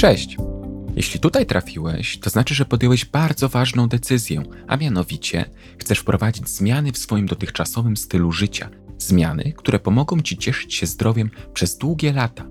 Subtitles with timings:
[0.00, 0.36] Cześć!
[0.96, 5.44] Jeśli tutaj trafiłeś, to znaczy, że podjąłeś bardzo ważną decyzję, a mianowicie
[5.78, 8.70] chcesz wprowadzić zmiany w swoim dotychczasowym stylu życia.
[8.98, 12.44] Zmiany, które pomogą Ci cieszyć się zdrowiem przez długie lata.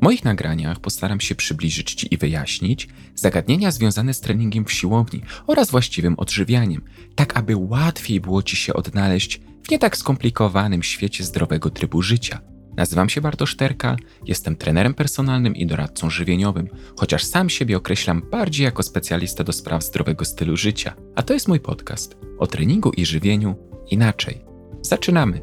[0.00, 5.20] W moich nagraniach postaram się przybliżyć Ci i wyjaśnić zagadnienia związane z treningiem w siłowni
[5.46, 6.82] oraz właściwym odżywianiem,
[7.14, 12.40] tak aby łatwiej było Ci się odnaleźć w nie tak skomplikowanym świecie zdrowego trybu życia–
[12.76, 13.96] Nazywam się Bartosz Terka,
[14.26, 19.84] jestem trenerem personalnym i doradcą żywieniowym, chociaż sam siebie określam bardziej jako specjalista do spraw
[19.84, 20.94] zdrowego stylu życia.
[21.14, 23.54] A to jest mój podcast o treningu i żywieniu
[23.90, 24.44] inaczej.
[24.82, 25.40] Zaczynamy!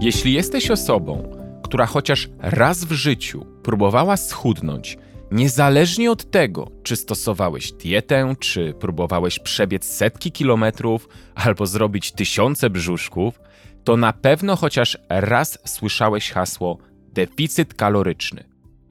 [0.00, 4.98] Jeśli jesteś osobą, która chociaż raz w życiu próbowała schudnąć,
[5.30, 13.40] Niezależnie od tego, czy stosowałeś dietę, czy próbowałeś przebiec setki kilometrów albo zrobić tysiące brzuszków,
[13.84, 16.78] to na pewno chociaż raz słyszałeś hasło
[17.12, 18.44] deficyt kaloryczny.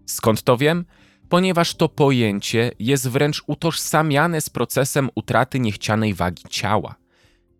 [0.05, 0.85] Skąd to wiem?
[1.29, 6.95] Ponieważ to pojęcie jest wręcz utożsamiane z procesem utraty niechcianej wagi ciała.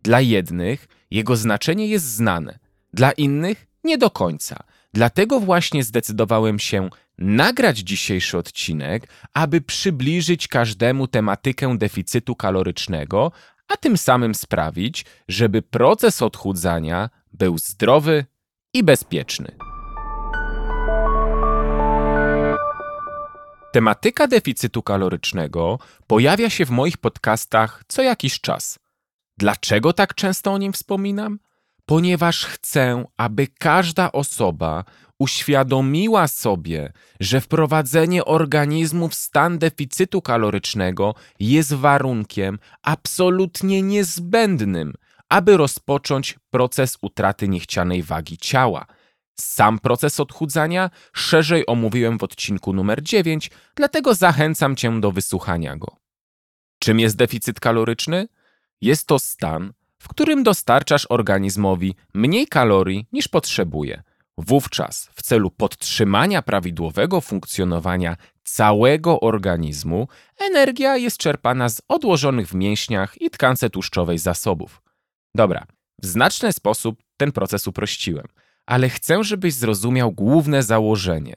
[0.04, 2.60] Dla jednych jego znaczenie jest znane,
[2.94, 4.64] dla innych nie do końca.
[4.94, 13.32] Dlatego właśnie zdecydowałem się nagrać dzisiejszy odcinek, aby przybliżyć każdemu tematykę deficytu kalorycznego,
[13.68, 18.26] a tym samym sprawić, żeby proces odchudzania był zdrowy
[18.74, 19.56] i bezpieczny.
[23.72, 28.80] Tematyka deficytu kalorycznego pojawia się w moich podcastach co jakiś czas.
[29.38, 31.40] Dlaczego tak często o nim wspominam?
[31.86, 34.84] Ponieważ chcę, aby każda osoba
[35.20, 44.94] uświadomiła sobie, że wprowadzenie organizmu w stan deficytu kalorycznego jest warunkiem absolutnie niezbędnym,
[45.30, 48.86] aby rozpocząć proces utraty niechcianej wagi ciała.
[49.40, 55.98] Sam proces odchudzania szerzej omówiłem w odcinku numer 9, dlatego zachęcam Cię do wysłuchania go.
[56.80, 58.28] Czym jest deficyt kaloryczny?
[58.82, 64.04] Jest to stan, w którym dostarczasz organizmowi mniej kalorii niż potrzebuje–
[64.38, 70.08] Wówczas w celu podtrzymania prawidłowego funkcjonowania całego organizmu
[70.40, 74.82] energia jest czerpana z odłożonych w mięśniach i tkance tłuszczowej zasobów.
[75.36, 75.66] Dobra,
[76.02, 78.26] w znaczny sposób ten proces uprościłem,
[78.66, 81.36] ale chcę, żebyś zrozumiał główne założenie.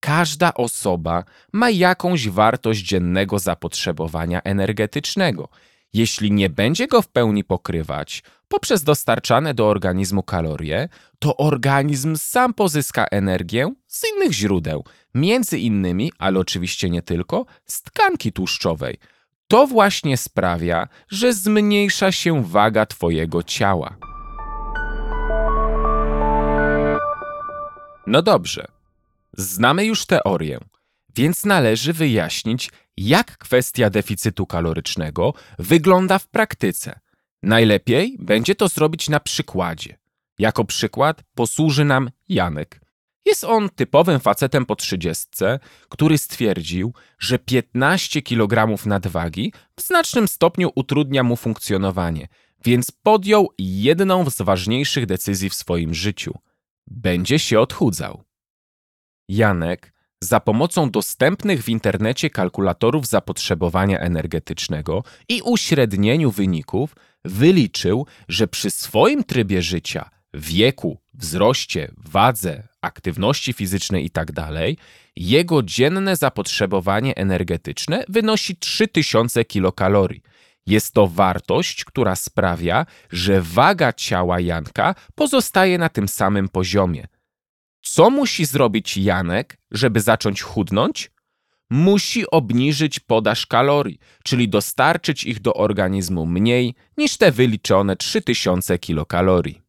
[0.00, 5.48] Każda osoba ma jakąś wartość dziennego zapotrzebowania energetycznego.
[5.96, 12.54] Jeśli nie będzie go w pełni pokrywać, poprzez dostarczane do organizmu kalorie, to organizm sam
[12.54, 14.84] pozyska energię z innych źródeł,
[15.14, 18.98] między innymi, ale oczywiście nie tylko, z tkanki tłuszczowej.
[19.48, 23.96] To właśnie sprawia, że zmniejsza się waga Twojego ciała.
[28.06, 28.66] No dobrze,
[29.32, 30.58] znamy już teorię,
[31.16, 36.98] więc należy wyjaśnić, jak kwestia deficytu kalorycznego wygląda w praktyce–
[37.46, 39.98] Najlepiej będzie to zrobić na przykładzie.
[40.38, 42.80] Jako przykład posłuży nam Janek.
[43.24, 45.58] Jest on typowym facetem po trzydziestce,
[45.88, 52.28] który stwierdził, że 15 kg nadwagi w znacznym stopniu utrudnia mu funkcjonowanie,
[52.64, 56.38] więc podjął jedną z ważniejszych decyzji w swoim życiu.
[56.86, 58.24] Będzie się odchudzał.
[59.28, 66.94] Janek za pomocą dostępnych w internecie kalkulatorów zapotrzebowania energetycznego i uśrednieniu wyników
[67.24, 76.16] wyliczył, że przy swoim trybie życia, wieku, wzroście, wadze, aktywności fizycznej itd., tak jego dzienne
[76.16, 80.22] zapotrzebowanie energetyczne wynosi 3000 kilokalorii.
[80.66, 87.06] Jest to wartość, która sprawia, że waga ciała Janka pozostaje na tym samym poziomie.
[87.92, 91.10] Co musi zrobić Janek, żeby zacząć chudnąć?
[91.70, 99.62] musi obniżyć podaż kalorii, czyli dostarczyć ich do organizmu mniej niż te wyliczone 3000 kilokalorii.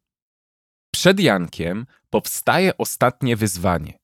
[0.92, 3.98] Przed Jankiem powstaje ostatnie wyzwanie.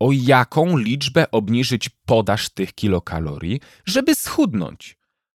[0.00, 4.96] O jaką liczbę obniżyć podaż tych kilokalorii, żeby schudnąć?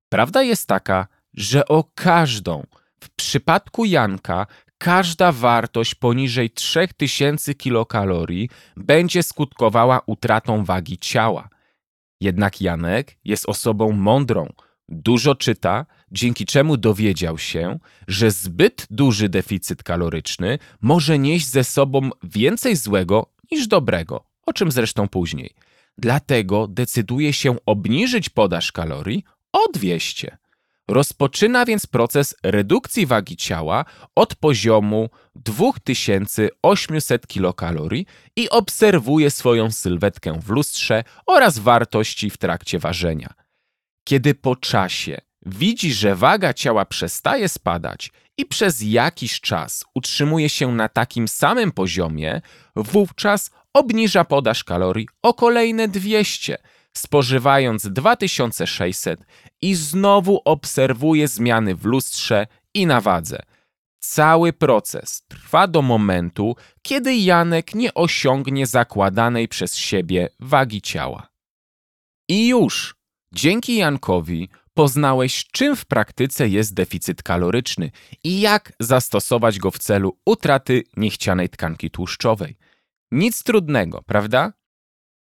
[0.08, 2.66] Prawda jest taka, że o każdą.
[3.00, 4.46] W przypadku Janka
[4.82, 11.48] każda wartość poniżej 3000 kilokalorii będzie skutkowała utratą wagi ciała.
[12.20, 14.52] Jednak Janek jest osobą mądrą,
[14.88, 22.10] dużo czyta, dzięki czemu dowiedział się, że zbyt duży deficyt kaloryczny może nieść ze sobą
[22.22, 25.54] więcej złego niż dobrego, o czym zresztą później.
[25.98, 30.41] Dlatego decyduje się obniżyć podaż kalorii o 200.
[30.88, 33.84] Rozpoczyna więc proces redukcji wagi ciała
[34.14, 38.06] od poziomu 2800 kilokalorii
[38.36, 43.34] i obserwuje swoją sylwetkę w lustrze oraz wartości w trakcie ważenia.
[44.04, 50.72] Kiedy po czasie widzi, że waga ciała przestaje spadać i przez jakiś czas utrzymuje się
[50.72, 52.40] na takim samym poziomie,
[52.76, 56.58] wówczas obniża podaż kalorii o kolejne 200,
[56.96, 59.20] spożywając 2600
[59.62, 63.42] i znowu obserwuje zmiany w lustrze i na wadze.
[63.98, 71.28] Cały proces trwa do momentu, kiedy Janek nie osiągnie zakładanej przez siebie wagi ciała.
[72.28, 72.94] I już,
[73.34, 77.90] dzięki Jankowi, poznałeś, czym w praktyce jest deficyt kaloryczny
[78.24, 82.56] i jak zastosować go w celu utraty niechcianej tkanki tłuszczowej.
[83.10, 84.52] Nic trudnego, prawda?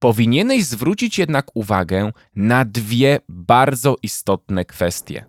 [0.01, 5.25] Powinieneś zwrócić jednak uwagę na dwie bardzo istotne kwestie.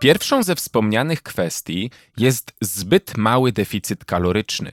[0.00, 4.72] Pierwszą ze wspomnianych kwestii jest zbyt mały deficyt kaloryczny.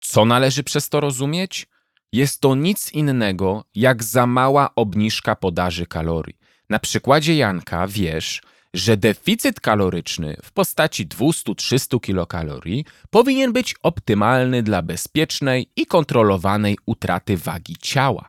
[0.00, 1.66] Co należy przez to rozumieć?
[2.12, 6.36] Jest to nic innego jak za mała obniżka podaży kalorii.
[6.70, 8.42] Na przykładzie Janka wiesz,
[8.74, 17.36] że deficyt kaloryczny w postaci 200-300 kilokalorii powinien być optymalny dla bezpiecznej i kontrolowanej utraty
[17.36, 18.28] wagi ciała.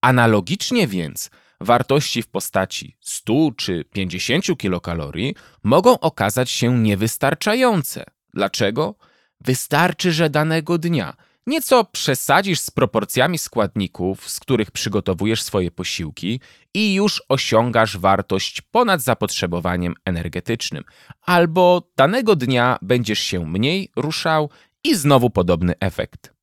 [0.00, 8.04] Analogicznie więc wartości w postaci 100 czy 50 kilokalorii mogą okazać się niewystarczające.
[8.34, 8.94] Dlaczego?
[9.40, 11.16] Wystarczy, że danego dnia
[11.46, 16.40] nieco przesadzisz z proporcjami składników, z których przygotowujesz swoje posiłki
[16.74, 20.84] i już osiągasz wartość ponad zapotrzebowaniem energetycznym,
[21.22, 24.50] albo danego dnia będziesz się mniej ruszał
[24.84, 26.40] i znowu podobny efekt.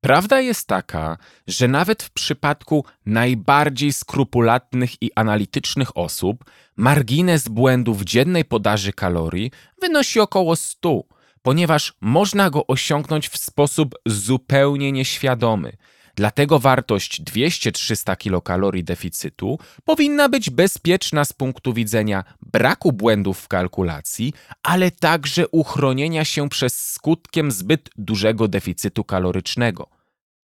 [0.00, 1.16] Prawda jest taka,
[1.46, 6.44] że nawet w przypadku najbardziej skrupulatnych i analitycznych osób
[6.76, 9.50] margines błędu w dziennej podaży kalorii
[9.80, 11.02] wynosi około 100,
[11.42, 15.72] ponieważ można go osiągnąć w sposób zupełnie nieświadomy.
[16.18, 24.32] Dlatego wartość 200-300 kilokalorii deficytu powinna być bezpieczna z punktu widzenia braku błędów w kalkulacji,
[24.62, 29.88] ale także uchronienia się przed skutkiem zbyt dużego deficytu kalorycznego.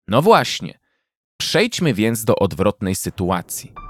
[0.09, 0.79] No właśnie,
[1.37, 3.84] przejdźmy więc do odwrotnej sytuacji.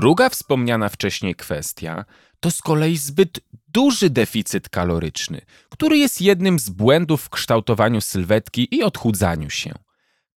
[0.00, 2.04] Druga wspomniana wcześniej kwestia
[2.40, 8.74] to z kolei zbyt duży deficyt kaloryczny, który jest jednym z błędów w kształtowaniu sylwetki
[8.74, 9.72] i odchudzaniu się.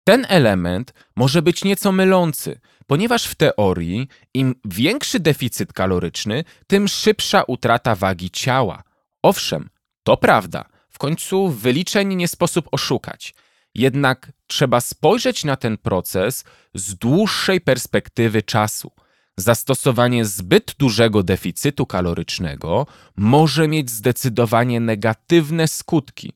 [0.04, 7.44] Ten element może być nieco mylący, ponieważ w teorii im większy deficyt kaloryczny, tym szybsza
[7.44, 8.84] utrata wagi ciała.
[9.22, 9.70] Owszem,
[10.04, 13.34] to prawda, w końcu wyliczeń nie sposób oszukać.
[13.76, 18.92] Jednak trzeba spojrzeć na ten proces z dłuższej perspektywy czasu–
[19.40, 22.88] zastosowanie zbyt dużego deficytu kalorycznego
[23.18, 26.34] może mieć zdecydowanie negatywne skutki.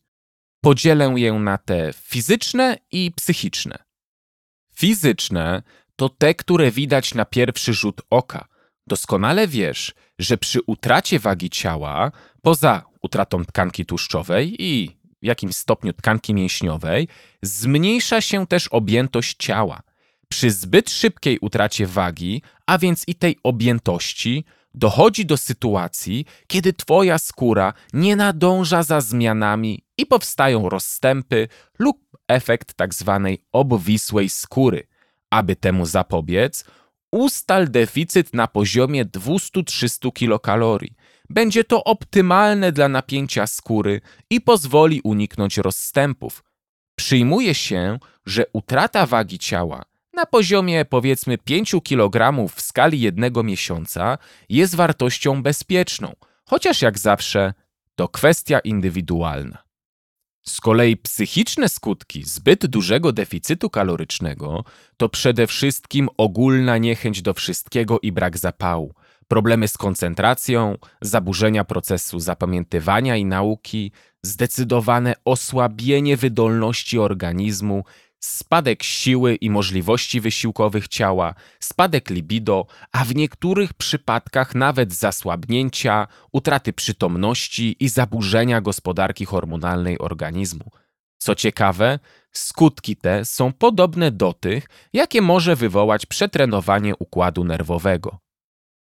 [0.62, 3.84] Podzielę je na te fizyczne i psychiczne.
[4.76, 5.64] Fizyczne
[5.96, 8.48] to te, które widać na pierwszy rzut oka.
[8.88, 12.12] Doskonale wiesz, że przy utracie wagi ciała,
[12.42, 17.08] poza utratą tkanki tłuszczowej i w jakimś stopniu tkanki mięśniowej,
[17.42, 19.82] zmniejsza się też objętość ciała
[20.34, 27.18] przy zbyt szybkiej utracie wagi, a więc i tej objętości, dochodzi do sytuacji, kiedy Twoja
[27.18, 31.48] skóra nie nadąża za zmianami i powstają rozstępy
[31.80, 31.98] lub
[32.28, 33.22] efekt tzw.
[33.26, 34.88] Tak obwisłej skóry.
[35.30, 36.66] Aby temu zapobiec,
[37.12, 40.96] ustal deficyt na poziomie 200-300 kilokalorii.
[41.30, 46.44] Będzie to optymalne dla napięcia skóry i pozwoli uniknąć rozstępów.
[46.96, 54.18] Przyjmuje się, że utrata wagi ciała na poziomie powiedzmy 5 kg w skali jednego miesiąca
[54.50, 56.14] jest wartością bezpieczną,
[56.46, 57.54] chociaż jak zawsze
[57.96, 59.64] to kwestia indywidualna.
[60.46, 64.64] Z kolei psychiczne skutki zbyt dużego deficytu kalorycznego
[64.98, 68.94] to przede wszystkim ogólna niechęć do wszystkiego i brak zapału,
[69.28, 73.92] problemy z koncentracją, zaburzenia procesu zapamiętywania i nauki,
[74.24, 77.84] zdecydowane osłabienie wydolności organizmu
[78.26, 86.74] spadek siły i możliwości wysiłkowych ciała, spadek libido, a w niektórych przypadkach nawet zasłabnięcia, utraty
[86.74, 90.72] przytomności i zaburzenia gospodarki hormonalnej organizmu.
[91.18, 92.00] Co ciekawe,
[92.32, 98.20] skutki te są podobne do tych, jakie może wywołać przetrenowanie układu nerwowego.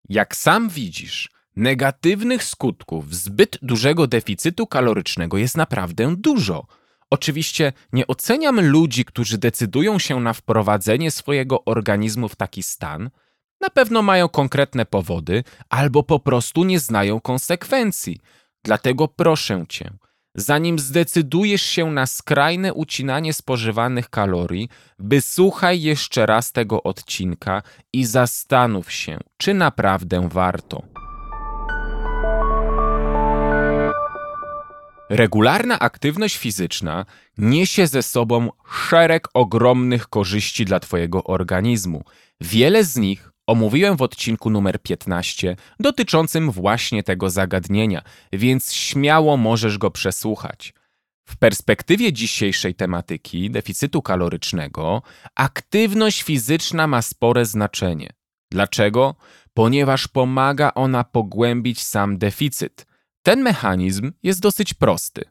[0.09, 6.65] Jak sam widzisz, negatywnych skutków zbyt dużego deficytu kalorycznego jest naprawdę dużo–
[7.11, 13.09] Oczywiście nie oceniam ludzi, którzy decydują się na wprowadzenie swojego organizmu w taki stan.
[13.61, 18.19] Na pewno mają konkretne powody albo po prostu nie znają konsekwencji.
[18.63, 19.91] Dlatego proszę cię,
[20.35, 27.61] zanim zdecydujesz się na skrajne ucinanie spożywanych kalorii, wysłuchaj jeszcze raz tego odcinka
[27.93, 30.98] i zastanów się, czy naprawdę warto.
[35.09, 37.05] Regularna aktywność fizyczna
[37.37, 38.49] niesie ze sobą
[38.89, 42.03] szereg ogromnych korzyści dla Twojego organizmu.
[42.41, 48.01] Wiele z nich omówiłem w odcinku numer 15 dotyczącym właśnie tego zagadnienia,
[48.33, 50.73] więc śmiało możesz go przesłuchać.
[51.27, 55.01] W perspektywie dzisiejszej tematyki deficytu kalorycznego,
[55.35, 58.09] aktywność fizyczna ma spore znaczenie.
[58.51, 59.15] Dlaczego?
[59.53, 62.88] Ponieważ pomaga ona pogłębić sam deficyt.
[63.23, 65.25] Ten mechanizm jest dosyć prosty.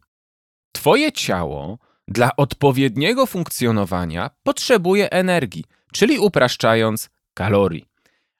[0.73, 1.78] Twoje ciało
[2.09, 7.85] dla odpowiedniego funkcjonowania potrzebuje energii, czyli upraszczając kalorii.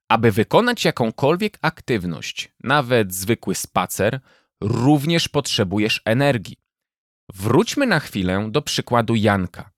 [0.09, 4.21] Aby wykonać jakąkolwiek aktywność, nawet zwykły spacer,
[4.61, 6.57] również potrzebujesz energii.
[7.35, 9.71] Wróćmy na chwilę do przykładu Janka.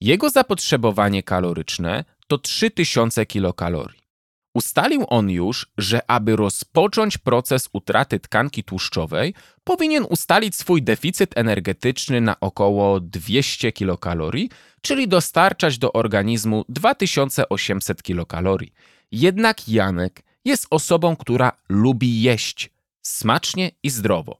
[0.00, 4.07] Jego zapotrzebowanie kaloryczne to 3000 kilokalorii.
[4.54, 12.20] Ustalił on już, że aby rozpocząć proces utraty tkanki tłuszczowej, powinien ustalić swój deficyt energetyczny
[12.20, 14.50] na około 200 kilokalorii,
[14.82, 18.72] czyli dostarczać do organizmu 2800 kilokalorii.
[19.12, 22.70] Jednak Janek jest osobą, która lubi jeść
[23.02, 24.38] smacznie i zdrowo,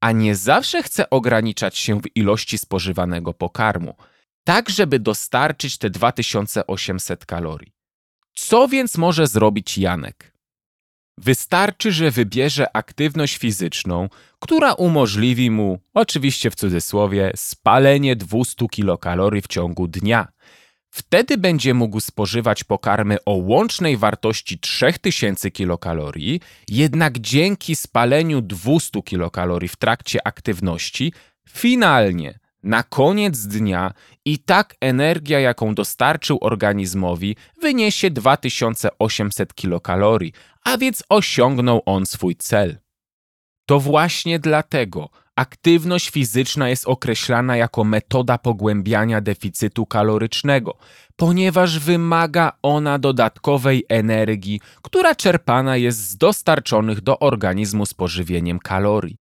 [0.00, 3.94] a nie zawsze chce ograniczać się w ilości spożywanego pokarmu,
[4.44, 7.77] tak żeby dostarczyć te 2800 kalorii.
[8.40, 10.32] Co więc może zrobić Janek?
[11.18, 19.46] Wystarczy, że wybierze aktywność fizyczną, która umożliwi mu, oczywiście w cudzysłowie, spalenie 200 kilokalorii w
[19.46, 20.28] ciągu dnia.
[20.90, 29.68] Wtedy będzie mógł spożywać pokarmy o łącznej wartości 3000 kilokalorii, jednak dzięki spaleniu 200 kilokalorii
[29.68, 31.12] w trakcie aktywności,
[31.48, 33.92] finalnie na koniec dnia
[34.24, 40.32] i tak energia, jaką dostarczył organizmowi, wyniesie 2800 kilokalorii,
[40.64, 42.78] a więc osiągnął on swój cel.
[43.66, 50.78] To właśnie dlatego aktywność fizyczna jest określana jako metoda pogłębiania deficytu kalorycznego,
[51.16, 59.16] ponieważ wymaga ona dodatkowej energii, która czerpana jest z dostarczonych do organizmu z pożywieniem kalorii.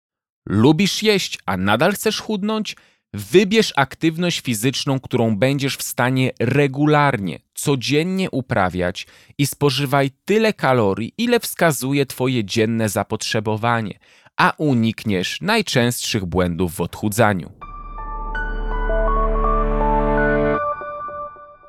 [0.50, 2.76] Lubisz jeść, a nadal chcesz chudnąć?
[3.14, 11.40] Wybierz aktywność fizyczną, którą będziesz w stanie regularnie, codziennie uprawiać i spożywaj tyle kalorii, ile
[11.40, 14.00] wskazuje Twoje dzienne zapotrzebowanie,
[14.38, 17.52] a unikniesz najczęstszych błędów w odchudzaniu.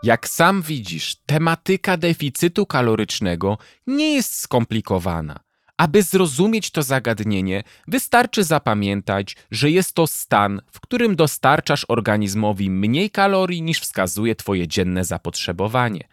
[0.02, 5.40] Jak sam widzisz, tematyka deficytu kalorycznego nie jest skomplikowana.
[5.78, 13.10] Aby zrozumieć to zagadnienie, wystarczy zapamiętać, że jest to stan, w którym dostarczasz organizmowi mniej
[13.10, 16.08] kalorii niż wskazuje Twoje dzienne zapotrzebowanie.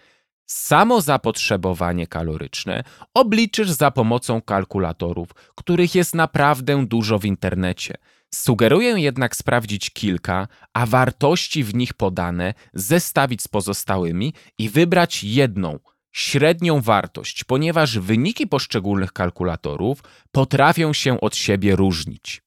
[0.45, 7.95] Samo zapotrzebowanie kaloryczne obliczysz za pomocą kalkulatorów, których jest naprawdę dużo w internecie.
[8.33, 15.79] Sugeruję jednak sprawdzić kilka, a wartości w nich podane zestawić z pozostałymi i wybrać jedną–
[16.11, 22.41] średnią wartość, ponieważ wyniki poszczególnych kalkulatorów potrafią się od siebie różnić.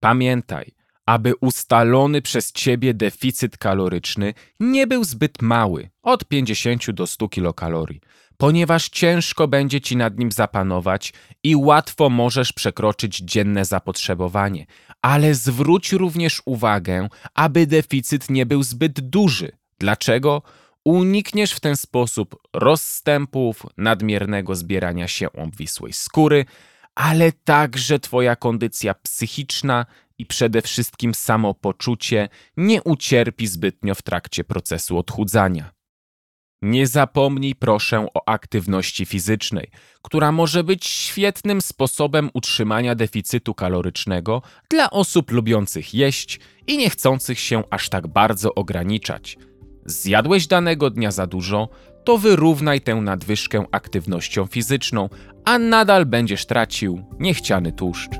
[0.00, 0.74] Pamiętaj,
[1.06, 8.00] aby ustalony przez ciebie deficyt kaloryczny nie był zbyt mały, od 50 do 100 kilokalorii,
[8.36, 11.12] ponieważ ciężko będzie ci nad nim zapanować
[11.42, 14.66] i łatwo możesz przekroczyć dzienne zapotrzebowanie,
[15.02, 19.52] ale zwróć również uwagę, aby deficyt nie był zbyt duży.
[19.78, 20.42] Dlaczego?
[20.86, 26.44] Unikniesz w ten sposób rozstępów, nadmiernego zbierania się obwisłej skóry,
[26.94, 29.86] ale także Twoja kondycja psychiczna
[30.18, 35.70] i przede wszystkim samopoczucie nie ucierpi zbytnio w trakcie procesu odchudzania.
[36.62, 39.70] Nie zapomnij proszę o aktywności fizycznej,
[40.02, 47.40] która może być świetnym sposobem utrzymania deficytu kalorycznego dla osób lubiących jeść i nie chcących
[47.40, 49.36] się aż tak bardzo ograniczać.
[49.86, 51.68] Zjadłeś danego dnia za dużo,
[52.04, 55.08] to wyrównaj tę nadwyżkę aktywnością fizyczną,
[55.44, 58.10] a nadal będziesz tracił niechciany tłuszcz.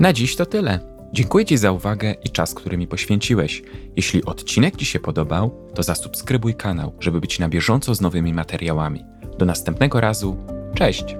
[0.00, 0.80] Na dziś to tyle.
[1.12, 3.62] Dziękuję Ci za uwagę i czas, który mi poświęciłeś.
[3.96, 9.04] Jeśli odcinek Ci się podobał, to zasubskrybuj kanał, żeby być na bieżąco z nowymi materiałami.
[9.38, 10.36] Do następnego razu.
[10.74, 11.16] Cześć!